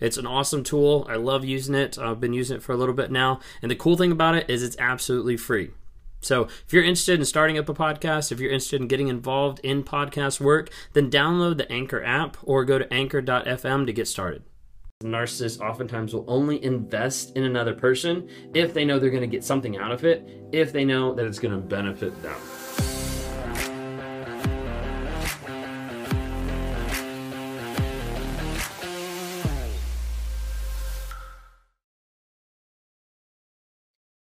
It's 0.00 0.16
an 0.16 0.26
awesome 0.26 0.64
tool. 0.64 1.06
I 1.08 1.16
love 1.16 1.44
using 1.44 1.74
it. 1.74 1.98
I've 1.98 2.20
been 2.20 2.32
using 2.32 2.56
it 2.56 2.62
for 2.62 2.72
a 2.72 2.76
little 2.76 2.94
bit 2.94 3.10
now. 3.10 3.40
And 3.62 3.70
the 3.70 3.76
cool 3.76 3.96
thing 3.96 4.12
about 4.12 4.34
it 4.34 4.48
is 4.48 4.62
it's 4.62 4.76
absolutely 4.78 5.36
free. 5.36 5.70
So, 6.22 6.44
if 6.44 6.72
you're 6.72 6.84
interested 6.84 7.18
in 7.18 7.24
starting 7.24 7.56
up 7.56 7.68
a 7.68 7.74
podcast, 7.74 8.30
if 8.30 8.40
you're 8.40 8.50
interested 8.50 8.80
in 8.80 8.88
getting 8.88 9.08
involved 9.08 9.58
in 9.60 9.82
podcast 9.82 10.38
work, 10.38 10.70
then 10.92 11.10
download 11.10 11.56
the 11.56 11.70
Anchor 11.72 12.04
app 12.04 12.36
or 12.42 12.64
go 12.66 12.78
to 12.78 12.92
anchor.fm 12.92 13.86
to 13.86 13.92
get 13.92 14.06
started. 14.06 14.42
Narcissists 15.02 15.62
oftentimes 15.62 16.12
will 16.12 16.26
only 16.28 16.62
invest 16.62 17.34
in 17.34 17.44
another 17.44 17.72
person 17.72 18.28
if 18.52 18.74
they 18.74 18.84
know 18.84 18.98
they're 18.98 19.08
going 19.08 19.22
to 19.22 19.26
get 19.26 19.44
something 19.44 19.78
out 19.78 19.92
of 19.92 20.04
it, 20.04 20.28
if 20.52 20.74
they 20.74 20.84
know 20.84 21.14
that 21.14 21.24
it's 21.24 21.38
going 21.38 21.54
to 21.54 21.66
benefit 21.66 22.22
them. 22.22 22.36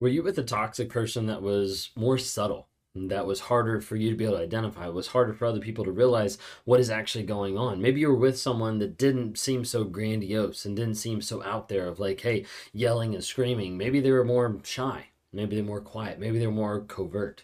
Were 0.01 0.07
you 0.07 0.23
with 0.23 0.39
a 0.39 0.43
toxic 0.43 0.89
person 0.89 1.27
that 1.27 1.43
was 1.43 1.91
more 1.95 2.17
subtle? 2.17 2.67
That 2.95 3.27
was 3.27 3.39
harder 3.41 3.79
for 3.79 3.95
you 3.95 4.09
to 4.09 4.15
be 4.15 4.25
able 4.25 4.37
to 4.37 4.43
identify. 4.43 4.87
It 4.87 4.95
was 4.95 5.09
harder 5.09 5.31
for 5.31 5.45
other 5.45 5.59
people 5.59 5.85
to 5.85 5.91
realize 5.91 6.39
what 6.65 6.79
is 6.79 6.89
actually 6.89 7.23
going 7.23 7.55
on. 7.55 7.79
Maybe 7.79 7.99
you 7.99 8.07
were 8.07 8.15
with 8.15 8.39
someone 8.39 8.79
that 8.79 8.97
didn't 8.97 9.37
seem 9.37 9.63
so 9.63 9.83
grandiose 9.83 10.65
and 10.65 10.75
didn't 10.75 10.95
seem 10.95 11.21
so 11.21 11.43
out 11.43 11.69
there 11.69 11.87
of 11.87 11.99
like, 11.99 12.19
hey, 12.21 12.45
yelling 12.73 13.13
and 13.13 13.23
screaming. 13.23 13.77
Maybe 13.77 13.99
they 13.99 14.11
were 14.11 14.25
more 14.25 14.57
shy. 14.63 15.09
Maybe 15.31 15.55
they're 15.55 15.63
more 15.63 15.81
quiet. 15.81 16.19
Maybe 16.19 16.39
they're 16.39 16.49
more 16.49 16.81
covert. 16.81 17.43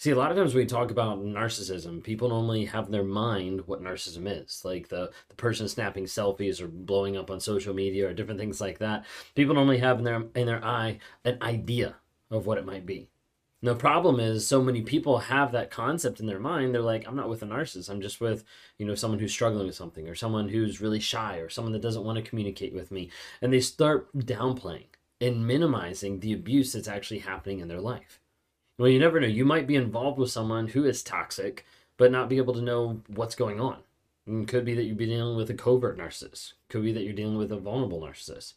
See, 0.00 0.12
a 0.12 0.16
lot 0.16 0.30
of 0.30 0.36
times 0.36 0.54
we 0.54 0.64
talk 0.64 0.92
about 0.92 1.24
narcissism, 1.24 2.04
people 2.04 2.28
normally 2.28 2.66
have 2.66 2.86
in 2.86 2.92
their 2.92 3.02
mind 3.02 3.66
what 3.66 3.82
narcissism 3.82 4.28
is. 4.28 4.64
Like 4.64 4.88
the, 4.88 5.10
the 5.28 5.34
person 5.34 5.66
snapping 5.66 6.04
selfies 6.04 6.60
or 6.60 6.68
blowing 6.68 7.16
up 7.16 7.32
on 7.32 7.40
social 7.40 7.74
media 7.74 8.08
or 8.08 8.14
different 8.14 8.38
things 8.38 8.60
like 8.60 8.78
that. 8.78 9.04
People 9.34 9.56
normally 9.56 9.78
have 9.78 9.98
in 9.98 10.04
their 10.04 10.24
in 10.36 10.46
their 10.46 10.64
eye 10.64 11.00
an 11.24 11.38
idea 11.42 11.96
of 12.30 12.46
what 12.46 12.58
it 12.58 12.66
might 12.66 12.86
be. 12.86 13.10
the 13.62 13.74
problem 13.74 14.20
is 14.20 14.46
so 14.46 14.62
many 14.62 14.82
people 14.82 15.18
have 15.18 15.50
that 15.52 15.70
concept 15.72 16.20
in 16.20 16.26
their 16.26 16.38
mind. 16.38 16.74
They're 16.74 16.82
like, 16.82 17.04
I'm 17.08 17.16
not 17.16 17.28
with 17.28 17.42
a 17.42 17.46
narcissist. 17.46 17.90
I'm 17.90 18.00
just 18.00 18.20
with, 18.20 18.44
you 18.78 18.86
know, 18.86 18.94
someone 18.94 19.18
who's 19.18 19.32
struggling 19.32 19.66
with 19.66 19.74
something 19.74 20.08
or 20.08 20.14
someone 20.14 20.48
who's 20.48 20.80
really 20.80 21.00
shy 21.00 21.38
or 21.38 21.48
someone 21.48 21.72
that 21.72 21.82
doesn't 21.82 22.04
want 22.04 22.16
to 22.16 22.30
communicate 22.30 22.72
with 22.72 22.92
me. 22.92 23.10
And 23.42 23.52
they 23.52 23.60
start 23.60 24.16
downplaying 24.16 24.90
and 25.20 25.44
minimizing 25.44 26.20
the 26.20 26.34
abuse 26.34 26.72
that's 26.72 26.86
actually 26.86 27.18
happening 27.20 27.58
in 27.58 27.66
their 27.66 27.80
life. 27.80 28.20
Well, 28.78 28.88
you 28.88 29.00
never 29.00 29.18
know. 29.18 29.26
You 29.26 29.44
might 29.44 29.66
be 29.66 29.74
involved 29.74 30.18
with 30.18 30.30
someone 30.30 30.68
who 30.68 30.84
is 30.84 31.02
toxic, 31.02 31.66
but 31.96 32.12
not 32.12 32.28
be 32.28 32.36
able 32.36 32.54
to 32.54 32.62
know 32.62 33.02
what's 33.08 33.34
going 33.34 33.60
on. 33.60 33.78
It 34.26 34.46
could 34.46 34.64
be 34.64 34.74
that 34.74 34.84
you'd 34.84 34.96
be 34.96 35.06
dealing 35.06 35.36
with 35.36 35.50
a 35.50 35.54
covert 35.54 35.98
narcissist. 35.98 36.52
Could 36.68 36.84
be 36.84 36.92
that 36.92 37.02
you're 37.02 37.12
dealing 37.12 37.38
with 37.38 37.50
a 37.50 37.56
vulnerable 37.56 38.00
narcissist. 38.00 38.54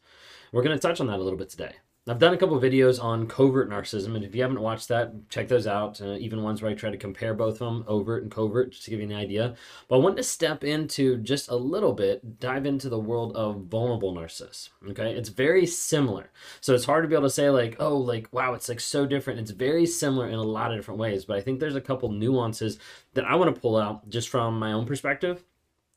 We're 0.51 0.63
going 0.63 0.77
to 0.77 0.81
touch 0.81 1.01
on 1.01 1.07
that 1.07 1.17
a 1.17 1.23
little 1.23 1.39
bit 1.39 1.49
today. 1.49 1.75
I've 2.07 2.17
done 2.17 2.33
a 2.33 2.37
couple 2.37 2.59
videos 2.59 3.01
on 3.01 3.27
covert 3.27 3.69
narcissism, 3.69 4.15
and 4.15 4.25
if 4.25 4.33
you 4.33 4.41
haven't 4.41 4.59
watched 4.59 4.87
that, 4.87 5.29
check 5.29 5.47
those 5.47 5.67
out. 5.67 6.01
Uh, 6.01 6.13
even 6.13 6.41
ones 6.41 6.59
where 6.59 6.71
I 6.71 6.73
try 6.73 6.89
to 6.89 6.97
compare 6.97 7.35
both 7.35 7.53
of 7.53 7.59
them, 7.59 7.83
overt 7.87 8.23
and 8.23 8.31
covert, 8.31 8.71
just 8.71 8.85
to 8.85 8.89
give 8.89 9.01
you 9.01 9.05
an 9.05 9.13
idea. 9.13 9.53
But 9.87 9.97
I 9.97 9.99
want 9.99 10.17
to 10.17 10.23
step 10.23 10.63
into 10.63 11.17
just 11.17 11.49
a 11.49 11.55
little 11.55 11.93
bit, 11.93 12.39
dive 12.39 12.65
into 12.65 12.89
the 12.89 12.97
world 12.97 13.35
of 13.35 13.65
vulnerable 13.65 14.15
narcissists. 14.15 14.69
Okay, 14.89 15.13
it's 15.13 15.29
very 15.29 15.67
similar, 15.67 16.31
so 16.59 16.73
it's 16.73 16.85
hard 16.85 17.03
to 17.03 17.07
be 17.07 17.13
able 17.13 17.27
to 17.27 17.29
say 17.29 17.51
like, 17.51 17.75
oh, 17.79 17.97
like 17.97 18.27
wow, 18.33 18.55
it's 18.55 18.67
like 18.67 18.79
so 18.79 19.05
different. 19.05 19.39
It's 19.39 19.51
very 19.51 19.85
similar 19.85 20.27
in 20.27 20.39
a 20.39 20.43
lot 20.43 20.71
of 20.71 20.79
different 20.79 20.99
ways, 20.99 21.25
but 21.25 21.37
I 21.37 21.41
think 21.41 21.59
there's 21.59 21.75
a 21.75 21.81
couple 21.81 22.11
nuances 22.11 22.79
that 23.13 23.25
I 23.25 23.35
want 23.35 23.53
to 23.53 23.61
pull 23.61 23.77
out 23.77 24.09
just 24.09 24.29
from 24.29 24.57
my 24.57 24.71
own 24.71 24.87
perspective 24.87 25.43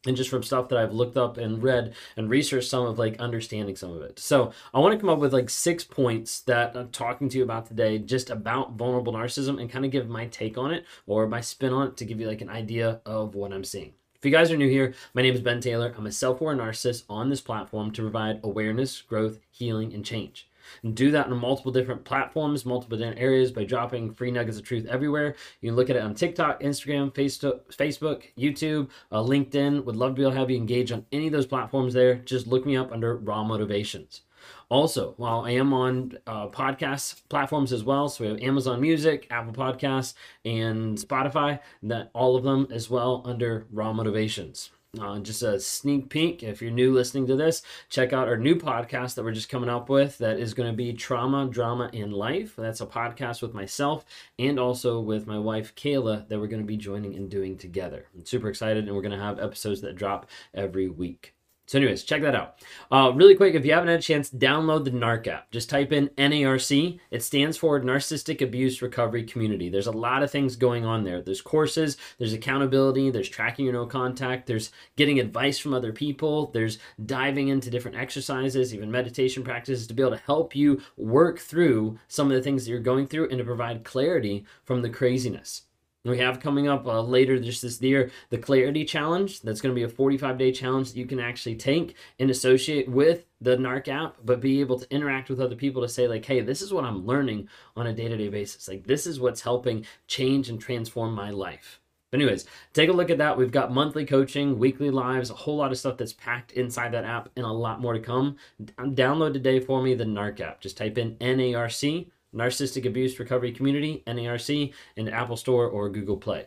and 0.07 0.17
just 0.17 0.31
from 0.31 0.43
stuff 0.43 0.69
that 0.69 0.79
I've 0.79 0.93
looked 0.93 1.17
up 1.17 1.39
and 1.39 1.63
read 1.63 1.95
and 2.17 2.29
researched 2.29 2.69
some 2.69 2.87
of 2.87 2.99
like 2.99 3.21
understanding 3.21 3.77
some 3.77 3.93
of 3.93 4.03
it. 4.03 4.19
So 4.19 4.53
I 4.73 4.79
want 4.79 4.93
to 4.93 4.99
come 4.99 5.09
up 5.09 5.19
with 5.19 5.33
like 5.33 5.51
six 5.51 5.85
points 5.85 6.41
that 6.43 6.77
I'm 6.77 6.91
talking 6.91 7.29
to 7.29 7.39
you 7.39 7.45
about 7.45 7.67
today, 7.67 7.99
just 7.99 8.31
about 8.31 8.73
vulnerable 8.73 9.13
narcissism 9.13 9.61
and 9.61 9.71
kind 9.71 9.85
of 9.85 9.91
give 9.91 10.09
my 10.09 10.27
take 10.27 10.59
on 10.59 10.73
it 10.73 10.85
or 11.07 11.27
my 11.27 11.41
spin 11.41 11.73
on 11.73 11.89
it 11.89 11.97
to 11.99 12.05
give 12.05 12.21
you 12.21 12.27
like 12.27 12.43
an 12.43 12.51
idea 12.51 13.01
of 13.07 13.35
what 13.35 13.53
I'm 13.53 13.65
seeing. 13.65 13.95
If 14.17 14.25
you 14.25 14.31
guys 14.31 14.51
are 14.51 14.57
new 14.57 14.71
here, 14.71 14.95
my 15.13 15.21
name 15.21 15.35
is 15.35 15.43
Ben 15.43 15.61
Taylor. 15.61 15.95
I'm 15.97 16.07
a 16.07 16.13
self-aware 16.13 16.57
narcissist 16.57 17.05
on 17.11 17.29
this 17.29 17.43
platform 17.43 17.91
to 17.93 18.03
provide 18.03 18.41
awareness, 18.43 19.03
growth, 19.03 19.39
healing, 19.51 19.93
and 19.93 20.03
change. 20.03 20.49
And 20.83 20.95
do 20.95 21.11
that 21.11 21.27
on 21.27 21.39
multiple 21.39 21.73
different 21.73 22.05
platforms, 22.05 22.65
multiple 22.65 22.99
different 22.99 23.21
areas 23.21 23.53
by 23.53 23.65
dropping 23.65 24.15
free 24.15 24.31
nuggets 24.31 24.59
of 24.59 24.65
truth 24.65 24.87
everywhere. 24.87 25.35
You 25.61 25.71
can 25.71 25.77
look 25.77 25.91
at 25.91 25.97
it 25.97 26.03
on 26.03 26.15
TikTok, 26.15 26.61
Instagram, 26.61 27.13
Facebook, 27.13 28.25
YouTube, 28.39 28.91
uh, 29.13 29.23
LinkedIn. 29.23 29.85
Would 29.85 29.97
love 29.97 30.13
to 30.13 30.15
be 30.15 30.23
able 30.23 30.33
to 30.33 30.39
have 30.39 30.51
you 30.51 30.57
engage 30.57 30.93
on 30.93 31.07
any 31.13 31.27
of 31.27 31.33
those 31.33 31.47
platforms 31.47 31.95
there. 31.95 32.17
Just 32.17 32.47
look 32.47 32.67
me 32.67 32.77
up 32.77 32.93
under 32.93 33.17
Raw 33.17 33.45
Motivations. 33.45 34.23
Also, 34.69 35.15
while 35.17 35.41
I 35.41 35.53
am 35.53 35.73
on 35.73 36.19
uh, 36.27 36.49
podcast 36.49 37.23
platforms 37.29 37.73
as 37.73 37.85
well, 37.85 38.09
so 38.09 38.25
we 38.25 38.31
have 38.31 38.41
Amazon 38.41 38.81
Music, 38.81 39.27
Apple 39.31 39.53
Podcasts, 39.53 40.15
and 40.45 40.99
Spotify, 40.99 41.61
that 41.83 42.11
all 42.15 42.37
of 42.37 42.45
them 42.45 42.69
as 42.71 42.91
well 42.91 43.23
under 43.25 43.67
Raw 43.71 43.93
Motivations. 43.93 44.71
Uh, 45.01 45.19
just 45.19 45.43
a 45.43 45.59
sneak 45.59 46.09
peek. 46.09 46.43
If 46.43 46.63
you're 46.63 46.71
new 46.71 46.93
listening 46.93 47.27
to 47.27 47.37
this, 47.37 47.63
check 47.89 48.13
out 48.13 48.29
our 48.29 48.37
new 48.37 48.55
podcast 48.55 49.15
that 49.15 49.25
we're 49.25 49.33
just 49.33 49.49
coming 49.49 49.69
up 49.69 49.89
with. 49.89 50.19
That 50.19 50.39
is 50.39 50.55
going 50.55 50.71
to 50.71 50.77
be 50.77 50.93
Trauma, 50.93 51.47
Drama, 51.47 51.91
and 51.93 52.13
Life. 52.13 52.55
That's 52.57 52.81
a 52.81 52.87
podcast 52.87 53.43
with 53.43 53.55
myself 53.55 54.05
and 54.39 54.59
also 54.59 55.01
with 55.01 55.27
my 55.27 55.39
wife, 55.39 55.75
Kayla, 55.75 56.29
that 56.29 56.39
we're 56.39 56.47
going 56.47 56.63
to 56.63 56.67
be 56.67 56.77
joining 56.77 57.15
and 57.15 57.31
doing 57.31 57.57
together. 57.57 58.07
I'm 58.15 58.25
super 58.25 58.49
excited, 58.49 58.87
and 58.87 58.95
we're 58.95 59.03
going 59.03 59.19
to 59.19 59.25
have 59.25 59.39
episodes 59.39 59.81
that 59.83 59.97
drop 59.97 60.29
every 60.55 60.89
week. 60.89 61.35
So, 61.67 61.79
anyways, 61.79 62.03
check 62.03 62.21
that 62.21 62.35
out. 62.35 62.57
Uh, 62.91 63.11
really 63.15 63.35
quick, 63.35 63.55
if 63.55 63.65
you 63.65 63.73
haven't 63.73 63.89
had 63.89 63.99
a 63.99 64.03
chance, 64.03 64.29
download 64.29 64.85
the 64.85 64.91
NARC 64.91 65.27
app. 65.29 65.51
Just 65.51 65.71
type 65.71 65.93
in 65.93 66.09
NARC. 66.19 67.01
It 67.11 67.23
stands 67.23 67.57
for 67.57 67.81
Narcissistic 67.81 68.43
Abuse 68.43 68.83
Recovery 68.83 69.25
Community. 69.25 69.71
There's 69.71 69.87
a 69.87 69.93
lot 69.93 70.23
of 70.23 70.31
things 70.31 70.57
going 70.57 70.85
on 70.85 71.05
there. 71.05 71.23
There's 71.23 71.41
courses, 71.41 71.97
there's 72.19 72.35
accountability, 72.35 73.11
there's 73.11 73.31
tracking 73.31 73.65
your 73.65 73.73
no 73.73 73.87
contact, 73.87 74.47
there's 74.47 74.73
getting 74.97 75.21
advice 75.21 75.59
from 75.59 75.73
other 75.73 75.93
people, 75.93 76.51
there's 76.53 76.79
diving 77.07 77.49
into 77.49 77.71
different 77.71 77.97
exercises, 77.97 78.75
even 78.75 78.91
meditation 78.91 79.43
practices 79.43 79.87
to 79.87 79.95
be 79.95 80.03
able 80.03 80.13
to 80.13 80.23
help 80.25 80.55
you 80.55 80.83
work 80.99 81.39
through 81.39 81.99
some 82.09 82.31
of 82.31 82.35
the 82.35 82.43
things 82.43 82.65
that 82.65 82.71
you're 82.71 82.81
going 82.81 83.07
through 83.07 83.31
and 83.31 83.39
to 83.39 83.45
provide 83.45 83.85
clarity 83.85 84.45
from 84.65 84.83
the 84.83 84.91
craziness. 84.91 85.63
We 86.05 86.19
have 86.19 86.39
coming 86.39 86.69
up 86.69 86.87
uh, 86.87 87.01
later 87.01 87.41
just 87.41 87.63
this 87.63 87.81
year 87.81 88.11
the 88.29 88.37
Clarity 88.37 88.85
Challenge. 88.85 89.41
That's 89.41 89.63
going 89.63 89.75
to 89.75 89.79
be 89.79 89.85
a 89.85 89.89
45 89.89 90.37
day 90.37 90.53
challenge 90.53 90.91
that 90.93 90.99
you 90.99 91.07
can 91.07 91.19
actually 91.19 91.57
take 91.57 91.97
and 92.19 92.29
associate 92.29 92.91
with 92.91 93.25
the 93.41 93.57
NARC 93.57 93.89
app, 93.89 94.17
but 94.23 94.41
be 94.41 94.61
able 94.61 94.79
to 94.79 94.95
interact 94.95 95.31
with 95.31 95.41
other 95.41 95.57
people 95.57 95.81
to 95.81 95.89
say, 95.89 96.07
like, 96.07 96.27
hey, 96.27 96.41
this 96.41 96.61
is 96.61 96.75
what 96.75 96.85
I'm 96.85 97.07
learning 97.07 97.49
on 97.75 97.87
a 97.87 97.95
day 97.95 98.09
to 98.09 98.17
day 98.19 98.29
basis. 98.29 98.69
Like, 98.69 98.87
this 98.87 99.07
is 99.07 99.19
what's 99.19 99.41
helping 99.41 99.87
change 100.07 100.51
and 100.51 100.61
transform 100.61 101.15
my 101.15 101.31
life. 101.31 101.81
But 102.11 102.21
anyways, 102.21 102.45
take 102.75 102.91
a 102.91 102.93
look 102.93 103.11
at 103.11 103.19
that. 103.19 103.39
We've 103.39 103.51
got 103.51 103.73
monthly 103.73 104.05
coaching, 104.05 104.59
weekly 104.59 104.91
lives, 104.91 105.31
a 105.31 105.35
whole 105.35 105.57
lot 105.57 105.73
of 105.73 105.79
stuff 105.79 105.97
that's 105.97 106.13
packed 106.13 106.53
inside 106.53 106.93
that 106.93 107.05
app, 107.05 107.31
and 107.35 107.47
a 107.47 107.51
lot 107.51 107.81
more 107.81 107.95
to 107.95 107.99
come. 107.99 108.37
Download 108.63 109.33
today 109.33 109.59
for 109.59 109.83
me 109.83 109.95
the 109.95 110.05
NARC 110.05 110.41
app. 110.41 110.61
Just 110.61 110.77
type 110.77 110.99
in 110.99 111.17
NARC 111.17 112.09
Narcissistic 112.35 112.87
Abuse 112.87 113.19
Recovery 113.19 113.53
Community, 113.53 114.03
NARC, 114.07 114.73
in 114.97 115.09
Apple 115.09 115.37
Store 115.37 115.69
or 115.69 115.89
Google 115.89 116.17
Play. 116.17 116.47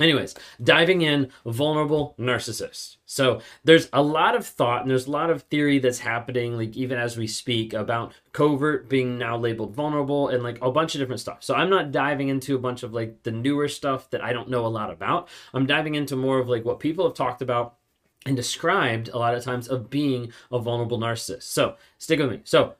Anyways, 0.00 0.34
diving 0.62 1.02
in, 1.02 1.30
vulnerable 1.44 2.14
narcissist. 2.18 2.96
So 3.04 3.42
there's 3.62 3.90
a 3.92 4.02
lot 4.02 4.34
of 4.34 4.46
thought 4.46 4.80
and 4.80 4.90
there's 4.90 5.06
a 5.06 5.10
lot 5.10 5.28
of 5.28 5.42
theory 5.42 5.78
that's 5.80 5.98
happening, 5.98 6.56
like 6.56 6.74
even 6.78 6.96
as 6.96 7.18
we 7.18 7.26
speak, 7.26 7.74
about 7.74 8.14
covert 8.32 8.88
being 8.88 9.18
now 9.18 9.36
labeled 9.36 9.74
vulnerable 9.74 10.28
and 10.28 10.42
like 10.42 10.58
a 10.62 10.72
bunch 10.72 10.94
of 10.94 10.98
different 10.98 11.20
stuff. 11.20 11.44
So 11.44 11.54
I'm 11.54 11.68
not 11.68 11.92
diving 11.92 12.28
into 12.28 12.56
a 12.56 12.58
bunch 12.58 12.82
of 12.82 12.94
like 12.94 13.22
the 13.22 13.32
newer 13.32 13.68
stuff 13.68 14.08
that 14.10 14.24
I 14.24 14.32
don't 14.32 14.48
know 14.48 14.64
a 14.64 14.68
lot 14.68 14.90
about. 14.90 15.28
I'm 15.52 15.66
diving 15.66 15.94
into 15.94 16.16
more 16.16 16.38
of 16.38 16.48
like 16.48 16.64
what 16.64 16.80
people 16.80 17.04
have 17.04 17.14
talked 17.14 17.42
about 17.42 17.76
and 18.24 18.34
described 18.34 19.10
a 19.10 19.18
lot 19.18 19.34
of 19.34 19.44
times 19.44 19.68
of 19.68 19.90
being 19.90 20.32
a 20.50 20.58
vulnerable 20.58 20.98
narcissist. 20.98 21.42
So 21.42 21.76
stick 21.98 22.18
with 22.18 22.30
me. 22.30 22.40
So 22.44 22.76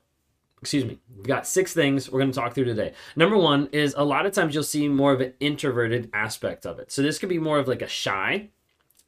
excuse 0.63 0.85
me, 0.85 0.97
we've 1.17 1.27
got 1.27 1.45
six 1.45 1.73
things 1.73 2.09
we're 2.09 2.21
going 2.21 2.31
to 2.31 2.39
talk 2.39 2.53
through 2.53 2.63
today. 2.63 2.93
Number 3.17 3.35
one 3.35 3.67
is 3.73 3.93
a 3.97 4.03
lot 4.05 4.25
of 4.25 4.31
times 4.31 4.55
you'll 4.55 4.63
see 4.63 4.87
more 4.87 5.11
of 5.11 5.19
an 5.19 5.33
introverted 5.41 6.09
aspect 6.13 6.65
of 6.65 6.79
it. 6.79 6.89
So 6.89 7.01
this 7.01 7.19
could 7.19 7.27
be 7.27 7.37
more 7.37 7.59
of 7.59 7.67
like 7.67 7.81
a 7.81 7.87
shy, 7.87 8.47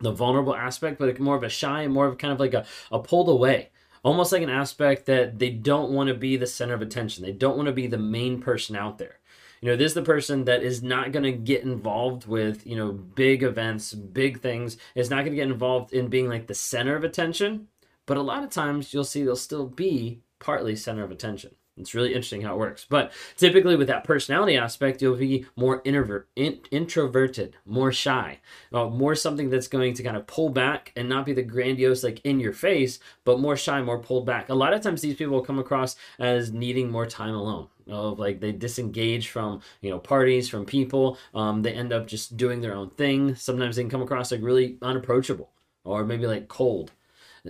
the 0.02 0.12
vulnerable 0.12 0.54
aspect, 0.54 1.00
but 1.00 1.18
more 1.18 1.38
of 1.38 1.44
a 1.44 1.50
shy 1.50 1.84
and 1.84 1.94
more 1.94 2.07
of 2.07 2.18
kind 2.18 2.34
of 2.34 2.42
like 2.42 2.54
a, 2.54 2.66
a 2.92 3.00
pulled 3.00 3.30
away. 3.30 3.69
Almost 4.04 4.34
like 4.34 4.42
an 4.42 4.50
aspect 4.50 5.06
that 5.06 5.40
they 5.40 5.50
don't 5.50 5.94
want 5.94 6.10
to 6.10 6.13
be 6.13 6.36
the 6.36 6.46
center 6.46 6.74
of 6.74 6.81
attention. 6.81 7.24
They 7.24 7.31
don't 7.31 7.56
want 7.56 7.68
to 7.68 7.74
be 7.74 7.88
the 7.88 7.98
main 7.98 8.42
person 8.42 8.75
out 8.75 8.98
there. 8.98 9.19
You 9.62 9.72
know, 9.72 9.78
this 9.78 9.92
is 9.92 9.94
the 9.94 10.01
person 10.01 10.44
that 10.44 10.62
is 10.62 10.84
not 10.84 11.13
going 11.13 11.24
to 11.24 11.31
get 11.31 11.63
involved 11.63 12.28
with, 12.28 12.68
you 12.68 12.75
know, 12.75 12.92
big 12.92 13.44
events, 13.44 13.94
big 13.94 14.42
things. 14.42 14.75
Is 14.94 15.10
not 15.10 15.24
going 15.24 15.31
to 15.31 15.38
get 15.38 15.48
involved 15.48 15.94
in 15.94 16.10
being 16.10 16.28
like 16.28 16.48
the 16.48 16.54
center 16.54 16.98
of 16.98 17.06
attention. 17.06 17.69
But 18.06 18.18
a 18.18 18.22
lot 18.22 18.44
of 18.44 18.50
times 18.50 18.94
you'll 18.94 19.06
see 19.06 19.24
they'll 19.24 19.38
still 19.38 19.68
be 19.68 20.22
partly 20.46 20.76
center 20.76 21.04
of 21.04 21.10
attention. 21.10 21.56
It's 21.76 21.96
really 21.96 22.10
interesting 22.10 22.44
how 22.44 22.54
it 22.54 22.60
works. 22.60 22.86
But 22.88 23.12
typically, 23.36 23.76
with 23.76 23.88
that 23.88 24.04
personality 24.04 24.56
aspect, 24.56 25.02
you'll 25.02 25.18
be 25.18 25.46
more 25.56 25.82
introvert, 25.84 26.30
in, 26.36 26.60
introverted, 26.72 27.58
more 27.66 27.92
shy, 27.92 28.40
uh, 28.72 28.86
more 28.86 29.16
something 29.16 29.50
that's 29.50 29.68
going 29.68 29.96
to 29.96 30.04
kind 30.04 30.16
of 30.16 30.28
pull 30.28 30.50
back 30.50 30.94
and 30.96 31.10
not 31.10 31.26
be 31.26 31.34
the 31.34 31.42
grandiose, 31.42 32.04
like 32.04 32.22
in 32.24 32.40
your 32.40 32.54
face, 32.54 33.00
but 33.26 33.42
more 33.42 33.58
shy, 33.58 33.82
more 33.82 34.00
pulled 34.00 34.26
back. 34.26 34.48
A 34.50 34.54
lot 34.54 34.74
of 34.74 34.82
times, 34.82 35.02
these 35.02 35.18
people 35.18 35.42
come 35.42 35.60
across 35.60 35.96
as 36.20 36.54
needing 36.54 36.92
more 36.92 37.08
time 37.08 37.34
alone. 37.34 37.68
Of 37.88 38.18
like 38.18 38.40
they 38.40 38.52
disengage 38.52 39.30
from 39.30 39.62
you 39.82 39.90
know 39.90 40.00
parties, 40.00 40.48
from 40.48 40.66
people. 40.66 41.18
Um, 41.34 41.62
they 41.62 41.74
end 41.74 41.92
up 41.92 42.08
just 42.08 42.38
doing 42.38 42.62
their 42.62 42.74
own 42.74 42.90
thing. 42.92 43.36
Sometimes 43.36 43.76
they 43.76 43.84
can 43.84 43.92
come 43.92 44.02
across 44.02 44.32
like 44.32 44.42
really 44.42 44.78
unapproachable 44.82 45.52
or 45.84 46.04
maybe 46.04 46.26
like 46.26 46.48
cold 46.48 46.92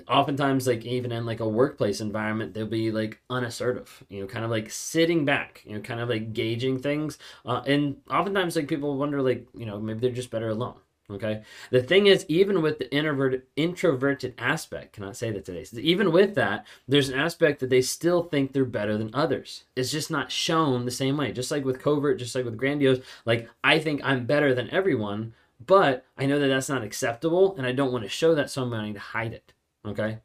oftentimes 0.08 0.68
like 0.68 0.86
even 0.86 1.12
in 1.12 1.26
like 1.26 1.40
a 1.40 1.48
workplace 1.48 2.02
environment 2.02 2.54
they'll 2.54 2.66
be 2.66 2.92
like 2.92 3.20
unassertive 3.30 4.04
you 4.10 4.22
know 4.22 4.28
kind 4.28 4.46
of 4.46 4.52
like 4.52 4.70
sitting 4.70 5.26
back 5.26 5.62
you 5.66 5.76
know 5.76 5.82
kind 5.82 6.00
of 6.00 6.10
like 6.10 6.34
gauging 6.34 6.80
things 6.80 7.18
uh, 7.46 7.62
and 7.66 7.98
oftentimes 8.10 8.56
like 8.56 8.68
people 8.68 8.98
wonder 8.98 9.22
like 9.22 9.48
you 9.56 9.66
know 9.66 9.80
maybe 9.80 10.00
they're 10.00 10.12
just 10.12 10.32
better 10.32 10.50
alone 10.50 10.76
okay? 11.10 11.44
The 11.70 11.84
thing 11.84 12.08
is 12.08 12.26
even 12.28 12.64
with 12.64 12.80
the 12.80 12.92
introverted 12.92 13.44
introverted 13.56 14.34
aspect 14.40 14.94
cannot 14.94 15.16
say 15.16 15.32
that 15.32 15.46
today? 15.46 15.64
Even 15.80 16.12
with 16.12 16.36
that 16.36 16.66
there's 16.88 17.10
an 17.10 17.20
aspect 17.20 17.60
that 17.60 17.70
they 17.70 17.82
still 17.84 18.24
think 18.24 18.54
they're 18.54 18.66
better 18.66 18.98
than 18.98 19.12
others. 19.14 19.66
It's 19.76 19.92
just 19.92 20.10
not 20.10 20.32
shown 20.32 20.86
the 20.86 20.92
same 20.92 21.18
way. 21.18 21.32
Just 21.32 21.52
like 21.52 21.64
with 21.64 21.80
covert 21.80 22.18
just 22.18 22.34
like 22.36 22.46
with 22.46 22.58
grandiose 22.58 23.02
like 23.26 23.50
i 23.64 23.80
think 23.80 24.02
i'm 24.04 24.26
better 24.26 24.54
than 24.54 24.70
everyone 24.72 25.34
but 25.66 26.06
i 26.18 26.26
know 26.26 26.40
that 26.40 26.48
that's 26.48 26.70
not 26.70 26.84
acceptable 26.84 27.56
and 27.58 27.66
i 27.66 27.72
don't 27.72 27.92
want 27.92 28.04
to 28.04 28.10
show 28.10 28.36
that 28.36 28.50
so 28.50 28.64
i'm 28.64 28.70
going 28.70 28.94
to 28.94 29.00
hide 29.00 29.34
it 29.34 29.54
Okay. 29.86 30.20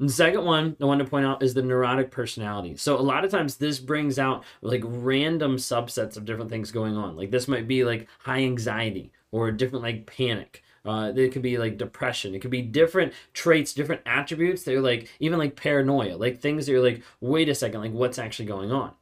And 0.00 0.08
the 0.08 0.12
second 0.12 0.44
one 0.44 0.76
I 0.80 0.84
want 0.84 0.98
to 1.00 1.06
point 1.06 1.24
out 1.24 1.42
is 1.42 1.54
the 1.54 1.62
neurotic 1.62 2.10
personality. 2.10 2.76
So 2.76 2.98
a 2.98 3.00
lot 3.00 3.24
of 3.24 3.30
times 3.30 3.56
this 3.56 3.78
brings 3.78 4.18
out 4.18 4.44
like 4.60 4.82
random 4.84 5.56
subsets 5.56 6.16
of 6.16 6.24
different 6.24 6.50
things 6.50 6.72
going 6.72 6.96
on. 6.96 7.16
Like 7.16 7.30
this 7.30 7.46
might 7.46 7.68
be 7.68 7.84
like 7.84 8.08
high 8.18 8.42
anxiety 8.42 9.12
or 9.30 9.50
different 9.52 9.84
like 9.84 10.06
panic. 10.06 10.62
Uh, 10.84 11.12
it 11.16 11.32
could 11.32 11.42
be 11.42 11.58
like 11.58 11.78
depression. 11.78 12.34
It 12.34 12.40
could 12.40 12.50
be 12.50 12.60
different 12.60 13.12
traits, 13.32 13.72
different 13.72 14.02
attributes. 14.04 14.64
They're 14.64 14.80
like 14.80 15.08
even 15.20 15.38
like 15.38 15.56
paranoia, 15.56 16.16
like 16.16 16.40
things 16.40 16.66
that 16.66 16.72
you're 16.72 16.82
like, 16.82 17.02
wait 17.20 17.48
a 17.48 17.54
second, 17.54 17.80
like 17.80 17.92
what's 17.92 18.18
actually 18.18 18.46
going 18.46 18.72
on? 18.72 18.92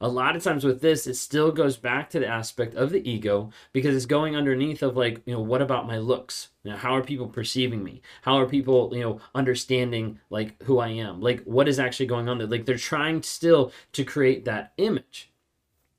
A 0.00 0.08
lot 0.08 0.36
of 0.36 0.42
times 0.42 0.64
with 0.64 0.80
this 0.80 1.06
it 1.06 1.14
still 1.14 1.50
goes 1.50 1.76
back 1.76 2.08
to 2.10 2.20
the 2.20 2.26
aspect 2.26 2.74
of 2.74 2.90
the 2.90 3.08
ego 3.08 3.50
because 3.72 3.96
it's 3.96 4.06
going 4.06 4.36
underneath 4.36 4.82
of 4.82 4.96
like 4.96 5.20
you 5.26 5.34
know 5.34 5.40
what 5.40 5.62
about 5.62 5.86
my 5.86 5.98
looks? 5.98 6.48
You 6.62 6.72
know, 6.72 6.76
how 6.76 6.94
are 6.94 7.02
people 7.02 7.28
perceiving 7.28 7.82
me? 7.82 8.02
How 8.22 8.36
are 8.38 8.46
people 8.46 8.90
you 8.92 9.02
know 9.02 9.20
understanding 9.34 10.20
like 10.30 10.62
who 10.64 10.78
i 10.78 10.88
am? 10.88 11.20
Like 11.20 11.42
what 11.44 11.68
is 11.68 11.78
actually 11.78 12.06
going 12.06 12.28
on 12.28 12.38
there? 12.38 12.46
Like 12.46 12.64
they're 12.64 12.76
trying 12.76 13.22
still 13.22 13.72
to 13.92 14.04
create 14.04 14.44
that 14.44 14.72
image. 14.76 15.30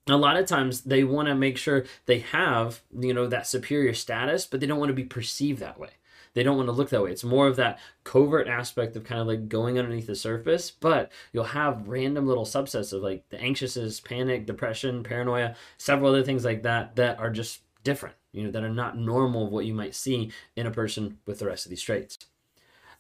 A 0.08 0.18
lot 0.18 0.38
of 0.38 0.48
times 0.48 0.82
they 0.82 1.04
want 1.04 1.28
to 1.28 1.36
make 1.36 1.58
sure 1.58 1.86
they 2.06 2.20
have 2.20 2.82
you 2.98 3.14
know 3.14 3.28
that 3.28 3.48
superior 3.48 3.94
status 3.94 4.46
but 4.46 4.60
they 4.60 4.68
don't 4.68 4.80
want 4.80 4.90
to 4.90 4.94
be 4.94 5.04
perceived 5.04 5.60
that 5.60 5.80
way 5.80 5.90
they 6.34 6.44
don't 6.44 6.58
want 6.58 6.68
to 6.68 6.74
look 6.74 6.90
that 6.90 7.04
way. 7.04 7.12
It's 7.12 7.24
more 7.24 7.48
of 7.48 7.56
that 7.58 7.80
covert 8.04 8.48
aspect 8.48 8.96
of 8.96 9.04
kind 9.04 9.22
of 9.22 9.28
like 9.28 9.50
going 9.50 9.80
underneath 9.80 10.08
the 10.08 10.16
surface, 10.16 10.72
but 10.72 11.12
you'll 11.34 11.44
have 11.44 11.88
random 11.88 12.28
little 12.28 12.46
subsets 12.46 12.94
of 12.94 13.02
like 13.02 13.28
the 13.30 13.40
anxiousness, 13.40 14.00
panic, 14.00 14.46
depression, 14.46 15.04
paranoia, 15.04 15.56
several 15.78 16.10
other 16.10 16.24
things 16.24 16.46
like 16.46 16.64
that 16.64 16.96
that 16.96 17.20
are 17.20 17.30
just 17.30 17.62
different, 17.84 18.16
you 18.32 18.44
know, 18.44 18.52
that 18.52 18.64
are 18.64 18.70
not 18.70 18.98
normal 18.98 19.48
of 19.48 19.52
what 19.52 19.66
you 19.66 19.74
might 19.74 19.96
see 19.96 20.32
in 20.56 20.68
a 20.68 20.72
person 20.72 21.18
with 21.26 21.40
the 21.40 21.48
rest 21.48 21.66
of 21.66 21.70
these 21.70 21.82
traits. 21.82 22.18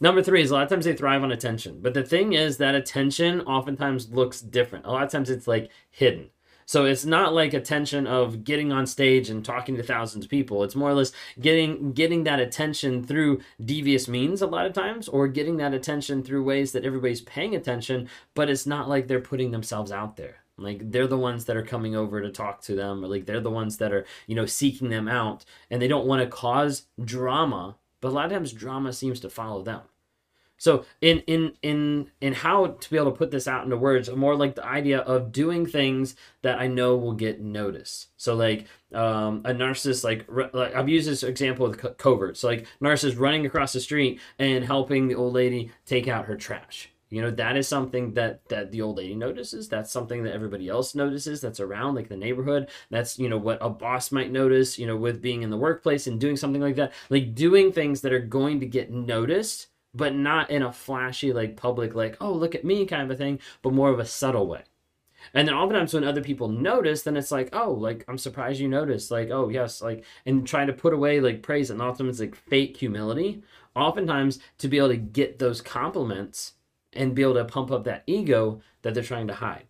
Number 0.01 0.23
three 0.23 0.41
is 0.41 0.51
a 0.51 0.53
lot 0.53 0.63
of 0.63 0.69
times 0.69 0.85
they 0.85 0.95
thrive 0.95 1.23
on 1.23 1.31
attention. 1.31 1.79
But 1.81 1.93
the 1.93 2.03
thing 2.03 2.31
is 2.33 2.57
that 2.57 2.73
attention 2.73 3.41
oftentimes 3.41 4.09
looks 4.11 4.39
different. 4.39 4.85
A 4.85 4.91
lot 4.91 5.03
of 5.03 5.11
times 5.11 5.29
it's 5.29 5.47
like 5.47 5.69
hidden. 5.91 6.29
So 6.69 6.85
it's 6.85 7.03
not 7.03 7.33
like 7.33 7.55
attention 7.55 8.05
of 8.05 8.43
getting 8.43 8.71
on 8.71 8.85
stage 8.85 9.31
and 9.31 9.43
talking 9.43 9.75
to 9.77 9.81
thousands 9.81 10.25
of 10.25 10.29
people. 10.29 10.63
It's 10.63 10.75
more 10.75 10.91
or 10.91 10.93
less 10.93 11.11
getting 11.41 11.93
getting 11.93 12.25
that 12.25 12.39
attention 12.39 13.03
through 13.03 13.39
devious 13.59 14.07
means 14.07 14.43
a 14.43 14.45
lot 14.45 14.67
of 14.67 14.73
times, 14.73 15.07
or 15.07 15.27
getting 15.27 15.57
that 15.57 15.73
attention 15.73 16.21
through 16.21 16.43
ways 16.43 16.71
that 16.73 16.85
everybody's 16.85 17.21
paying 17.21 17.55
attention, 17.55 18.07
but 18.35 18.51
it's 18.51 18.67
not 18.67 18.87
like 18.87 19.07
they're 19.07 19.19
putting 19.19 19.49
themselves 19.49 19.91
out 19.91 20.15
there. 20.15 20.43
Like 20.59 20.91
they're 20.91 21.07
the 21.07 21.17
ones 21.17 21.45
that 21.45 21.57
are 21.57 21.65
coming 21.65 21.95
over 21.95 22.21
to 22.21 22.29
talk 22.29 22.61
to 22.65 22.75
them, 22.75 23.03
or 23.03 23.07
like 23.07 23.25
they're 23.25 23.41
the 23.41 23.49
ones 23.49 23.77
that 23.77 23.91
are, 23.91 24.05
you 24.27 24.35
know, 24.35 24.45
seeking 24.45 24.89
them 24.89 25.07
out, 25.07 25.45
and 25.71 25.81
they 25.81 25.87
don't 25.87 26.05
want 26.05 26.21
to 26.21 26.27
cause 26.27 26.83
drama, 27.03 27.77
but 27.99 28.09
a 28.09 28.11
lot 28.11 28.27
of 28.27 28.31
times 28.31 28.53
drama 28.53 28.93
seems 28.93 29.19
to 29.21 29.29
follow 29.31 29.63
them. 29.63 29.81
So 30.59 30.85
in 31.01 31.19
in 31.21 31.53
in 31.63 32.11
in 32.21 32.33
how 32.33 32.67
to 32.67 32.89
be 32.89 32.97
able 32.97 33.11
to 33.11 33.17
put 33.17 33.31
this 33.31 33.47
out 33.47 33.63
into 33.63 33.77
words, 33.77 34.11
more 34.11 34.35
like 34.35 34.55
the 34.55 34.65
idea 34.65 34.99
of 34.99 35.31
doing 35.31 35.65
things 35.65 36.15
that 36.43 36.59
I 36.59 36.67
know 36.67 36.97
will 36.97 37.13
get 37.13 37.41
noticed. 37.41 38.09
So 38.17 38.35
like 38.35 38.67
um, 38.93 39.41
a 39.45 39.51
narcissist, 39.51 40.03
like, 40.03 40.25
like 40.53 40.75
I've 40.75 40.89
used 40.89 41.07
this 41.07 41.23
example 41.23 41.67
with 41.67 41.79
co- 41.79 41.93
covert. 41.93 42.37
So 42.37 42.49
like 42.49 42.67
narcissist 42.81 43.17
running 43.17 43.45
across 43.45 43.73
the 43.73 43.79
street 43.79 44.19
and 44.37 44.63
helping 44.63 45.07
the 45.07 45.15
old 45.15 45.33
lady 45.33 45.71
take 45.85 46.07
out 46.07 46.25
her 46.25 46.35
trash. 46.35 46.89
You 47.09 47.23
know 47.23 47.31
that 47.31 47.57
is 47.57 47.67
something 47.67 48.13
that 48.13 48.47
that 48.49 48.71
the 48.71 48.81
old 48.81 48.97
lady 48.97 49.15
notices. 49.15 49.67
That's 49.67 49.91
something 49.91 50.23
that 50.23 50.33
everybody 50.33 50.67
else 50.67 50.93
notices. 50.93 51.41
That's 51.41 51.59
around 51.59 51.95
like 51.95 52.09
the 52.09 52.17
neighborhood. 52.17 52.69
That's 52.91 53.17
you 53.17 53.29
know 53.29 53.37
what 53.37 53.57
a 53.61 53.69
boss 53.69 54.11
might 54.11 54.31
notice. 54.31 54.77
You 54.77 54.85
know 54.85 54.97
with 54.97 55.21
being 55.21 55.41
in 55.41 55.49
the 55.49 55.57
workplace 55.57 56.05
and 56.05 56.19
doing 56.19 56.37
something 56.37 56.61
like 56.61 56.75
that. 56.75 56.93
Like 57.09 57.33
doing 57.33 57.71
things 57.71 58.01
that 58.01 58.13
are 58.13 58.19
going 58.19 58.59
to 58.59 58.67
get 58.67 58.91
noticed 58.91 59.67
but 59.93 60.13
not 60.15 60.49
in 60.49 60.61
a 60.61 60.71
flashy, 60.71 61.33
like 61.33 61.57
public, 61.57 61.95
like, 61.95 62.17
oh, 62.21 62.31
look 62.31 62.55
at 62.55 62.65
me 62.65 62.85
kind 62.85 63.03
of 63.03 63.11
a 63.11 63.15
thing, 63.15 63.39
but 63.61 63.73
more 63.73 63.89
of 63.89 63.99
a 63.99 64.05
subtle 64.05 64.47
way. 64.47 64.63
And 65.33 65.47
then 65.47 65.55
oftentimes 65.55 65.93
when 65.93 66.03
other 66.03 66.21
people 66.21 66.47
notice, 66.47 67.03
then 67.03 67.17
it's 67.17 67.31
like, 67.31 67.49
oh, 67.53 67.71
like 67.71 68.05
I'm 68.07 68.17
surprised 68.17 68.59
you 68.59 68.67
noticed. 68.69 69.11
Like, 69.11 69.29
oh 69.31 69.49
yes, 69.49 69.81
like 69.81 70.05
and 70.25 70.47
trying 70.47 70.67
to 70.67 70.73
put 70.73 70.93
away 70.93 71.19
like 71.19 71.43
praise 71.43 71.69
and 71.69 71.81
oftentimes 71.81 72.19
like 72.19 72.35
fake 72.35 72.77
humility. 72.77 73.43
Oftentimes 73.75 74.39
to 74.59 74.67
be 74.67 74.77
able 74.77 74.89
to 74.89 74.97
get 74.97 75.39
those 75.39 75.61
compliments 75.61 76.53
and 76.93 77.15
be 77.15 77.21
able 77.21 77.35
to 77.35 77.45
pump 77.45 77.71
up 77.71 77.83
that 77.83 78.03
ego 78.07 78.61
that 78.81 78.93
they're 78.93 79.03
trying 79.03 79.27
to 79.27 79.35
hide 79.35 79.68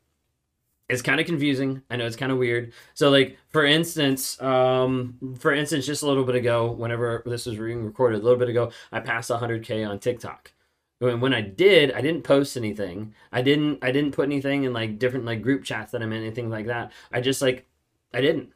it's 0.90 1.04
kind 1.04 1.20
of 1.20 1.28
confusing. 1.28 1.84
I 1.90 1.96
know 1.96 2.06
it's 2.06 2.16
kind 2.16 2.32
of 2.32 2.40
weird. 2.40 2.74
So, 2.96 3.10
like 3.10 3.38
for 3.50 3.64
instance, 3.64 4.42
um, 4.42 5.38
for 5.40 5.54
instance, 5.54 5.86
just 5.86 6.02
a 6.04 6.08
little 6.08 6.26
bit 6.26 6.36
ago, 6.36 6.72
whenever 6.72 7.22
this 7.26 7.46
was 7.46 7.58
being 7.58 7.86
recorded, 7.86 8.22
a 8.22 8.24
little 8.24 8.40
bit 8.40 8.50
ago, 8.50 8.72
I 8.92 9.00
passed 9.00 9.30
100k 9.30 9.88
on 9.88 10.00
TikTok. 10.00 10.52
When, 10.98 11.22
when 11.22 11.34
I 11.34 11.42
did, 11.42 11.94
I 11.94 12.02
didn't 12.02 12.24
post 12.24 12.58
anything. 12.58 13.14
I 13.32 13.42
didn't. 13.44 13.80
I 13.84 13.92
didn't 13.92 14.14
put 14.14 14.26
anything 14.26 14.64
in 14.64 14.74
like 14.74 15.00
different 15.00 15.26
like 15.26 15.44
group 15.44 15.64
chats 15.64 15.92
that 15.92 16.02
I'm 16.02 16.12
in, 16.12 16.24
anything 16.24 16.50
like 16.50 16.66
that. 16.66 16.92
I 17.12 17.22
just 17.22 17.42
like, 17.42 17.68
I 18.14 18.22
didn't 18.22 18.52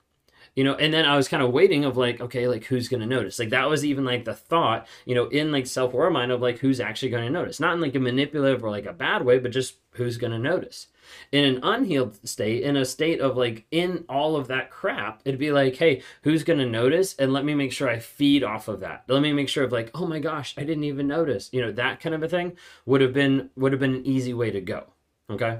you 0.55 0.63
know 0.63 0.75
and 0.75 0.93
then 0.93 1.05
i 1.05 1.15
was 1.15 1.27
kind 1.27 1.43
of 1.43 1.51
waiting 1.51 1.85
of 1.85 1.97
like 1.97 2.21
okay 2.21 2.47
like 2.47 2.65
who's 2.65 2.87
to 3.01 3.07
notice? 3.07 3.39
Like 3.39 3.49
that 3.49 3.69
was 3.69 3.85
even 3.85 4.05
like 4.05 4.25
the 4.25 4.33
thought 4.33 4.87
you 5.05 5.15
know 5.15 5.27
in 5.27 5.51
like 5.51 5.67
self-aware 5.67 6.09
mind 6.09 6.31
of 6.31 6.41
like 6.41 6.59
who's 6.59 6.79
actually 6.79 7.09
to 7.23 7.29
notice? 7.29 7.59
Not 7.59 7.73
in 7.73 7.81
like 7.81 7.95
a 7.95 7.99
manipulative 7.99 8.63
or 8.63 8.69
like 8.69 8.85
a 8.85 8.93
bad 8.93 9.25
way 9.25 9.39
but 9.39 9.51
just 9.51 9.75
who's 9.91 10.17
to 10.31 10.39
notice? 10.39 10.87
In 11.31 11.43
an 11.43 11.63
unhealed 11.63 12.27
state 12.27 12.63
in 12.63 12.77
a 12.77 12.85
state 12.85 13.19
of 13.19 13.37
like 13.37 13.65
in 13.71 14.05
all 14.09 14.35
of 14.35 14.47
that 14.47 14.69
crap 14.71 15.21
it'd 15.25 15.39
be 15.39 15.51
like 15.51 15.75
hey 15.75 16.01
who's 16.23 16.43
to 16.59 16.69
notice? 16.69 17.15
And 17.17 17.33
let 17.33 17.45
me 17.45 17.55
make 17.55 17.71
sure 17.71 17.89
i 17.89 17.99
feed 17.99 18.43
off 18.43 18.67
of 18.67 18.81
that. 18.81 19.03
Let 19.07 19.21
me 19.21 19.33
make 19.33 19.49
sure 19.49 19.63
of 19.63 19.71
like 19.71 19.91
oh 19.93 20.07
my 20.07 20.19
gosh 20.19 20.55
i 20.57 20.63
didn't 20.63 20.83
even 20.83 21.07
notice 21.07 21.49
you 21.51 21.61
know 21.61 21.71
that 21.71 21.99
kind 21.99 22.15
of 22.15 22.23
a 22.23 22.29
thing 22.29 22.57
would 22.85 23.01
have 23.01 23.13
been 23.13 23.49
would 23.55 23.71
have 23.71 23.81
been 23.81 23.95
an 23.95 24.05
easy 24.05 24.33
way 24.33 24.51
to 24.51 24.61
go 24.61 24.85
okay 25.29 25.59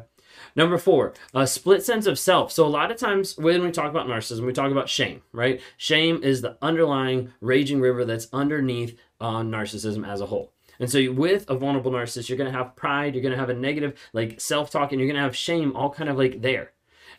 Number 0.56 0.78
four, 0.78 1.14
a 1.34 1.48
split 1.48 1.84
sense 1.84 2.06
of 2.06 2.20
self. 2.20 2.52
So 2.52 2.66
a 2.66 2.68
lot 2.68 2.92
of 2.92 2.98
times 2.98 3.38
when 3.38 3.64
we 3.64 3.72
talk 3.72 3.90
about 3.90 4.08
narcissism, 4.08 4.46
we 4.46 4.54
talk 4.54 4.72
about 4.72 4.88
shame, 4.88 5.22
right? 5.32 5.60
Shame 5.78 6.22
is 6.22 6.42
the 6.42 6.58
underlying 6.62 7.34
raging 7.42 7.82
river 7.82 8.06
that's 8.06 8.28
underneath 8.32 8.98
uh, 9.20 9.42
narcissism 9.42 10.08
as 10.08 10.22
a 10.22 10.28
whole. 10.28 10.54
And 10.80 10.90
so 10.90 11.12
with 11.12 11.50
a 11.50 11.56
vulnerable 11.56 11.92
narcissist, 11.92 12.30
you're 12.30 12.38
going 12.38 12.52
to 12.52 12.58
have 12.58 12.76
pride, 12.76 13.16
you're 13.16 13.24
going 13.24 13.34
to 13.34 13.40
have 13.40 13.50
a 13.50 13.56
negative 13.56 13.98
like 14.14 14.40
self-talk, 14.40 14.92
and 14.92 15.00
you're 15.00 15.08
going 15.08 15.18
to 15.18 15.24
have 15.24 15.36
shame 15.36 15.76
all 15.76 15.90
kind 15.90 16.10
of 16.10 16.18
like 16.18 16.42
there. 16.42 16.72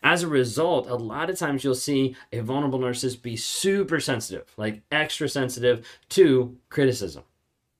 As 0.02 0.22
a 0.22 0.28
result, 0.28 0.86
a 0.86 0.94
lot 0.94 1.30
of 1.30 1.38
times 1.38 1.64
you'll 1.64 1.74
see 1.74 2.14
a 2.32 2.40
vulnerable 2.40 2.78
narcissist 2.78 3.22
be 3.22 3.36
super 3.36 3.98
sensitive, 4.00 4.52
like 4.56 4.82
extra 4.92 5.28
sensitive 5.28 5.86
to 6.10 6.56
criticism. 6.68 7.24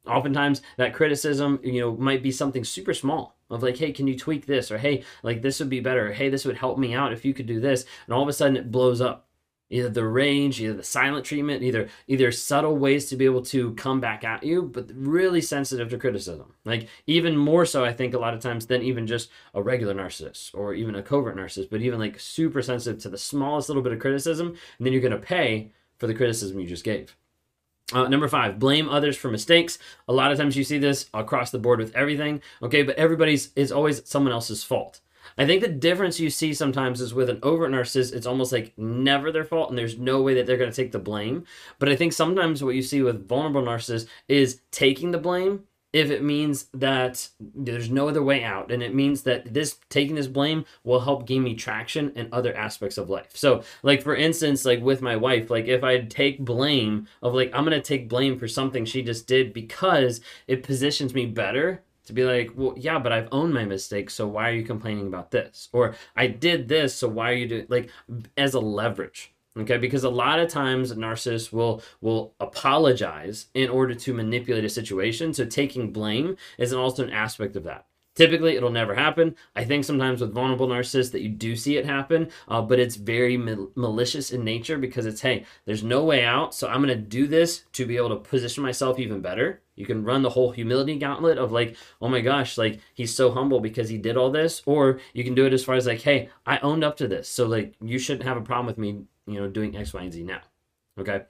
Oftentimes 0.06 0.62
that 0.78 0.94
criticism, 0.94 1.60
you 1.62 1.80
know, 1.80 1.96
might 1.96 2.22
be 2.22 2.32
something 2.32 2.64
super 2.64 2.94
small 2.94 3.33
of 3.50 3.62
like, 3.62 3.76
hey, 3.76 3.92
can 3.92 4.06
you 4.06 4.18
tweak 4.18 4.46
this? 4.46 4.70
Or 4.70 4.78
hey, 4.78 5.04
like 5.22 5.42
this 5.42 5.60
would 5.60 5.70
be 5.70 5.80
better. 5.80 6.08
Or, 6.08 6.12
hey, 6.12 6.28
this 6.28 6.44
would 6.44 6.56
help 6.56 6.78
me 6.78 6.94
out 6.94 7.12
if 7.12 7.24
you 7.24 7.34
could 7.34 7.46
do 7.46 7.60
this. 7.60 7.84
And 8.06 8.14
all 8.14 8.22
of 8.22 8.28
a 8.28 8.32
sudden 8.32 8.56
it 8.56 8.70
blows 8.70 9.00
up 9.00 9.28
either 9.70 9.88
the 9.88 10.06
rage, 10.06 10.60
either 10.60 10.74
the 10.74 10.82
silent 10.82 11.24
treatment, 11.24 11.62
either 11.62 11.88
either 12.06 12.30
subtle 12.30 12.76
ways 12.76 13.08
to 13.08 13.16
be 13.16 13.24
able 13.24 13.42
to 13.42 13.74
come 13.74 14.00
back 14.00 14.22
at 14.22 14.42
you, 14.42 14.62
but 14.62 14.90
really 14.94 15.40
sensitive 15.40 15.88
to 15.88 15.98
criticism. 15.98 16.54
Like 16.64 16.88
even 17.06 17.36
more 17.36 17.66
so, 17.66 17.84
I 17.84 17.92
think 17.92 18.14
a 18.14 18.18
lot 18.18 18.34
of 18.34 18.40
times 18.40 18.66
than 18.66 18.82
even 18.82 19.06
just 19.06 19.30
a 19.54 19.62
regular 19.62 19.94
narcissist 19.94 20.54
or 20.54 20.74
even 20.74 20.94
a 20.94 21.02
covert 21.02 21.36
narcissist, 21.36 21.70
but 21.70 21.80
even 21.80 21.98
like 21.98 22.20
super 22.20 22.62
sensitive 22.62 23.00
to 23.02 23.08
the 23.08 23.18
smallest 23.18 23.68
little 23.68 23.82
bit 23.82 23.92
of 23.92 23.98
criticism, 23.98 24.48
and 24.48 24.86
then 24.86 24.92
you're 24.92 25.02
gonna 25.02 25.18
pay 25.18 25.72
for 25.98 26.06
the 26.06 26.14
criticism 26.14 26.60
you 26.60 26.66
just 26.66 26.84
gave. 26.84 27.16
Uh, 27.92 28.08
number 28.08 28.28
five, 28.28 28.58
blame 28.58 28.88
others 28.88 29.16
for 29.16 29.30
mistakes. 29.30 29.78
A 30.08 30.12
lot 30.12 30.32
of 30.32 30.38
times 30.38 30.56
you 30.56 30.64
see 30.64 30.78
this 30.78 31.10
across 31.12 31.50
the 31.50 31.58
board 31.58 31.78
with 31.78 31.94
everything. 31.94 32.40
Okay, 32.62 32.82
but 32.82 32.96
everybody's 32.96 33.52
is 33.56 33.70
always 33.70 34.08
someone 34.08 34.32
else's 34.32 34.64
fault. 34.64 35.00
I 35.36 35.46
think 35.46 35.62
the 35.62 35.68
difference 35.68 36.20
you 36.20 36.30
see 36.30 36.54
sometimes 36.54 37.00
is 37.00 37.14
with 37.14 37.28
an 37.28 37.40
overt 37.42 37.72
narcissist, 37.72 38.14
it's 38.14 38.26
almost 38.26 38.52
like 38.52 38.72
never 38.76 39.32
their 39.32 39.44
fault 39.44 39.70
and 39.70 39.78
there's 39.78 39.98
no 39.98 40.22
way 40.22 40.34
that 40.34 40.46
they're 40.46 40.56
going 40.56 40.70
to 40.70 40.76
take 40.76 40.92
the 40.92 40.98
blame. 40.98 41.44
But 41.78 41.88
I 41.88 41.96
think 41.96 42.12
sometimes 42.12 42.62
what 42.62 42.74
you 42.74 42.82
see 42.82 43.02
with 43.02 43.26
vulnerable 43.26 43.62
narcissists 43.62 44.06
is 44.28 44.60
taking 44.70 45.10
the 45.10 45.18
blame 45.18 45.64
if 45.94 46.10
it 46.10 46.24
means 46.24 46.66
that 46.74 47.28
there's 47.54 47.88
no 47.88 48.08
other 48.08 48.22
way 48.22 48.42
out 48.42 48.72
and 48.72 48.82
it 48.82 48.94
means 48.94 49.22
that 49.22 49.54
this 49.54 49.78
taking 49.88 50.16
this 50.16 50.26
blame 50.26 50.64
will 50.82 51.00
help 51.00 51.24
gain 51.24 51.44
me 51.44 51.54
traction 51.54 52.10
in 52.16 52.28
other 52.32 52.54
aspects 52.56 52.98
of 52.98 53.08
life 53.08 53.30
so 53.34 53.62
like 53.84 54.02
for 54.02 54.14
instance 54.14 54.64
like 54.64 54.82
with 54.82 55.00
my 55.00 55.14
wife 55.14 55.50
like 55.50 55.66
if 55.66 55.84
i 55.84 56.00
take 56.00 56.40
blame 56.40 57.06
of 57.22 57.32
like 57.32 57.50
i'm 57.54 57.64
gonna 57.64 57.80
take 57.80 58.08
blame 58.08 58.36
for 58.38 58.48
something 58.48 58.84
she 58.84 59.02
just 59.02 59.26
did 59.28 59.52
because 59.52 60.20
it 60.48 60.64
positions 60.64 61.14
me 61.14 61.24
better 61.24 61.82
to 62.06 62.12
be 62.12 62.24
like, 62.24 62.50
well, 62.54 62.74
yeah, 62.76 62.98
but 62.98 63.12
I've 63.12 63.30
owned 63.32 63.54
my 63.54 63.64
mistake, 63.64 64.10
so 64.10 64.26
why 64.28 64.50
are 64.50 64.52
you 64.52 64.62
complaining 64.62 65.06
about 65.06 65.30
this? 65.30 65.70
Or 65.72 65.94
I 66.14 66.26
did 66.26 66.68
this, 66.68 66.94
so 66.94 67.08
why 67.08 67.30
are 67.30 67.34
you 67.34 67.48
doing 67.48 67.66
like 67.70 67.88
as 68.36 68.52
a 68.52 68.60
leverage? 68.60 69.33
Okay, 69.56 69.78
because 69.78 70.02
a 70.02 70.10
lot 70.10 70.40
of 70.40 70.48
times 70.48 70.92
narcissists 70.92 71.52
will 71.52 71.80
will 72.00 72.34
apologize 72.40 73.46
in 73.54 73.70
order 73.70 73.94
to 73.94 74.12
manipulate 74.14 74.64
a 74.64 74.68
situation. 74.68 75.32
So 75.32 75.44
taking 75.44 75.92
blame 75.92 76.36
is 76.58 76.72
also 76.72 77.04
an 77.04 77.10
aspect 77.10 77.54
of 77.54 77.62
that. 77.64 77.86
Typically, 78.16 78.56
it'll 78.56 78.70
never 78.70 78.94
happen. 78.94 79.34
I 79.56 79.64
think 79.64 79.84
sometimes 79.84 80.20
with 80.20 80.32
vulnerable 80.32 80.68
narcissists 80.68 81.10
that 81.12 81.22
you 81.22 81.28
do 81.28 81.56
see 81.56 81.76
it 81.76 81.84
happen, 81.84 82.30
uh, 82.46 82.62
but 82.62 82.78
it's 82.78 82.94
very 82.94 83.36
mal- 83.36 83.70
malicious 83.74 84.30
in 84.30 84.44
nature 84.44 84.78
because 84.78 85.04
it's 85.06 85.20
hey, 85.20 85.44
there's 85.66 85.82
no 85.82 86.04
way 86.04 86.24
out, 86.24 86.54
so 86.54 86.68
I'm 86.68 86.80
gonna 86.80 86.94
do 86.96 87.26
this 87.26 87.64
to 87.72 87.86
be 87.86 87.96
able 87.96 88.10
to 88.10 88.16
position 88.16 88.62
myself 88.62 88.98
even 89.00 89.20
better. 89.20 89.62
You 89.76 89.86
can 89.86 90.04
run 90.04 90.22
the 90.22 90.30
whole 90.30 90.52
humility 90.52 90.96
gauntlet 90.96 91.38
of 91.38 91.50
like, 91.50 91.76
oh 92.00 92.08
my 92.08 92.20
gosh, 92.20 92.56
like 92.56 92.80
he's 92.94 93.14
so 93.14 93.32
humble 93.32 93.60
because 93.60 93.88
he 93.88 93.98
did 93.98 94.16
all 94.16 94.30
this, 94.30 94.62
or 94.66 95.00
you 95.12 95.24
can 95.24 95.34
do 95.34 95.46
it 95.46 95.52
as 95.52 95.64
far 95.64 95.74
as 95.74 95.86
like, 95.86 96.02
hey, 96.02 96.28
I 96.46 96.58
owned 96.58 96.84
up 96.84 96.96
to 96.98 97.08
this, 97.08 97.28
so 97.28 97.46
like 97.46 97.74
you 97.80 97.98
shouldn't 97.98 98.26
have 98.28 98.36
a 98.36 98.42
problem 98.42 98.66
with 98.66 98.78
me, 98.78 99.04
you 99.26 99.40
know, 99.40 99.48
doing 99.48 99.76
X, 99.76 99.92
Y, 99.92 100.02
and 100.02 100.12
Z 100.12 100.22
now. 100.22 100.40
Okay. 100.98 101.22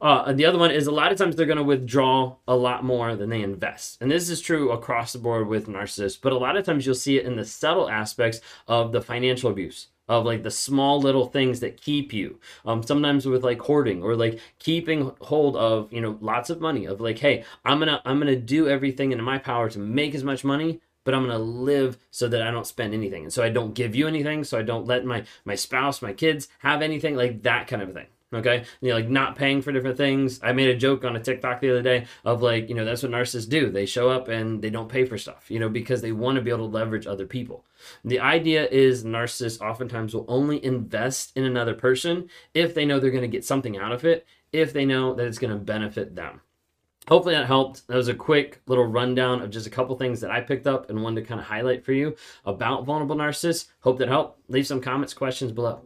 Uh, 0.00 0.32
the 0.32 0.44
other 0.44 0.58
one 0.58 0.70
is 0.70 0.86
a 0.86 0.92
lot 0.92 1.12
of 1.12 1.18
times 1.18 1.36
they're 1.36 1.46
going 1.46 1.56
to 1.56 1.62
withdraw 1.62 2.36
a 2.48 2.56
lot 2.56 2.84
more 2.84 3.14
than 3.14 3.30
they 3.30 3.42
invest. 3.42 3.98
And 4.00 4.10
this 4.10 4.28
is 4.28 4.40
true 4.40 4.72
across 4.72 5.12
the 5.12 5.18
board 5.18 5.46
with 5.46 5.68
narcissists, 5.68 6.18
but 6.20 6.32
a 6.32 6.38
lot 6.38 6.56
of 6.56 6.64
times 6.66 6.84
you'll 6.84 6.94
see 6.96 7.16
it 7.16 7.24
in 7.24 7.36
the 7.36 7.44
subtle 7.44 7.88
aspects 7.88 8.40
of 8.66 8.92
the 8.92 9.00
financial 9.00 9.50
abuse 9.50 9.88
of 10.08 10.24
like 10.24 10.42
the 10.42 10.50
small 10.50 11.00
little 11.00 11.26
things 11.26 11.60
that 11.60 11.80
keep 11.80 12.12
you 12.12 12.38
um 12.66 12.82
sometimes 12.82 13.26
with 13.26 13.42
like 13.42 13.60
hoarding 13.60 14.02
or 14.02 14.14
like 14.14 14.38
keeping 14.58 15.10
hold 15.22 15.56
of 15.56 15.90
you 15.92 16.00
know 16.00 16.18
lots 16.20 16.50
of 16.50 16.60
money 16.60 16.84
of 16.84 17.00
like 17.00 17.18
hey 17.18 17.44
i'm 17.64 17.78
gonna 17.78 18.00
i'm 18.04 18.18
gonna 18.18 18.36
do 18.36 18.68
everything 18.68 19.12
in 19.12 19.22
my 19.22 19.38
power 19.38 19.70
to 19.70 19.78
make 19.78 20.14
as 20.14 20.22
much 20.22 20.44
money 20.44 20.80
but 21.04 21.14
i'm 21.14 21.22
gonna 21.26 21.38
live 21.38 21.98
so 22.10 22.26
that 22.28 22.42
i 22.42 22.50
don't 22.50 22.66
spend 22.66 22.92
anything 22.92 23.22
and 23.24 23.32
so 23.32 23.42
i 23.42 23.48
don't 23.48 23.74
give 23.74 23.94
you 23.94 24.08
anything 24.08 24.42
so 24.44 24.58
i 24.58 24.62
don't 24.62 24.86
let 24.86 25.04
my 25.04 25.24
my 25.44 25.54
spouse 25.54 26.02
my 26.02 26.12
kids 26.12 26.48
have 26.58 26.82
anything 26.82 27.14
like 27.14 27.42
that 27.42 27.66
kind 27.66 27.82
of 27.82 27.92
thing 27.92 28.06
Okay, 28.34 28.64
you 28.80 28.88
know, 28.88 28.96
like 28.96 29.08
not 29.08 29.36
paying 29.36 29.62
for 29.62 29.70
different 29.70 29.96
things. 29.96 30.40
I 30.42 30.52
made 30.52 30.68
a 30.68 30.76
joke 30.76 31.04
on 31.04 31.14
a 31.14 31.20
TikTok 31.20 31.60
the 31.60 31.70
other 31.70 31.82
day 31.82 32.06
of 32.24 32.42
like, 32.42 32.68
you 32.68 32.74
know, 32.74 32.84
that's 32.84 33.02
what 33.02 33.12
narcissists 33.12 33.48
do. 33.48 33.70
They 33.70 33.86
show 33.86 34.10
up 34.10 34.28
and 34.28 34.60
they 34.60 34.70
don't 34.70 34.88
pay 34.88 35.04
for 35.04 35.16
stuff, 35.16 35.50
you 35.50 35.60
know, 35.60 35.68
because 35.68 36.02
they 36.02 36.12
want 36.12 36.36
to 36.36 36.42
be 36.42 36.50
able 36.50 36.68
to 36.68 36.74
leverage 36.74 37.06
other 37.06 37.26
people. 37.26 37.64
The 38.04 38.20
idea 38.20 38.66
is 38.68 39.04
narcissists 39.04 39.60
oftentimes 39.60 40.14
will 40.14 40.24
only 40.28 40.64
invest 40.64 41.36
in 41.36 41.44
another 41.44 41.74
person 41.74 42.28
if 42.54 42.74
they 42.74 42.84
know 42.84 42.98
they're 42.98 43.10
going 43.10 43.22
to 43.22 43.28
get 43.28 43.44
something 43.44 43.76
out 43.76 43.92
of 43.92 44.04
it, 44.04 44.26
if 44.52 44.72
they 44.72 44.84
know 44.84 45.14
that 45.14 45.26
it's 45.26 45.38
going 45.38 45.52
to 45.52 45.58
benefit 45.58 46.16
them. 46.16 46.40
Hopefully 47.08 47.34
that 47.34 47.46
helped. 47.46 47.86
That 47.86 47.96
was 47.96 48.08
a 48.08 48.14
quick 48.14 48.62
little 48.66 48.86
rundown 48.86 49.42
of 49.42 49.50
just 49.50 49.66
a 49.66 49.70
couple 49.70 49.96
things 49.96 50.20
that 50.20 50.30
I 50.30 50.40
picked 50.40 50.66
up 50.66 50.88
and 50.88 51.02
wanted 51.02 51.20
to 51.20 51.26
kind 51.26 51.40
of 51.40 51.46
highlight 51.46 51.84
for 51.84 51.92
you 51.92 52.16
about 52.46 52.84
vulnerable 52.84 53.16
narcissists. 53.16 53.66
Hope 53.80 53.98
that 53.98 54.08
helped. 54.08 54.40
Leave 54.48 54.66
some 54.66 54.80
comments, 54.80 55.12
questions 55.12 55.52
below. 55.52 55.82